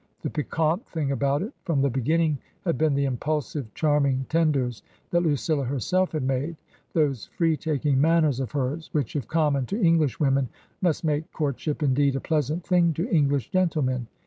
The 0.23 0.31
piquant 0.31 0.83
thing 0.87 1.11
about 1.11 1.43
it 1.43 1.53
from 1.63 1.83
the 1.83 1.89
beginning 1.91 2.39
had 2.65 2.75
been 2.75 2.95
the 2.95 3.05
impulsive, 3.05 3.71
charming 3.75 4.25
tenders 4.29 4.81
that 5.11 5.21
Lucilla 5.21 5.63
herself 5.63 6.13
had 6.13 6.23
made— 6.23 6.55
those 6.93 7.25
free 7.25 7.55
taking 7.55 8.01
manners 8.01 8.39
of 8.39 8.51
hers 8.53 8.89
which, 8.93 9.15
if 9.15 9.27
common 9.27 9.67
to 9.67 9.79
English 9.79 10.19
women, 10.19 10.49
must 10.81 11.03
make 11.03 11.31
courtship, 11.31 11.83
indeed, 11.83 12.15
a 12.15 12.19
pleasant 12.19 12.65
thing 12.65 12.93
to 12.93 13.07
English 13.11 13.51
gentlemen. 13.51 14.07